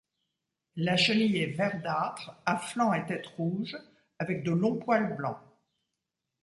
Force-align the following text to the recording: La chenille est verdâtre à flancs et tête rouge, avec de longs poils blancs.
La 0.77 0.97
chenille 0.97 1.37
est 1.37 1.51
verdâtre 1.53 2.41
à 2.47 2.57
flancs 2.57 2.91
et 2.95 3.05
tête 3.05 3.27
rouge, 3.27 3.77
avec 4.17 4.41
de 4.43 4.49
longs 4.51 4.79
poils 4.79 5.15
blancs. 5.15 5.37